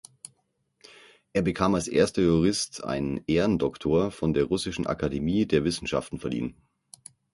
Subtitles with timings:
[1.33, 6.55] Er bekam als erster Jurist einen Ehrendoktor von der Russischen Akademie der Wissenschaften verliehen.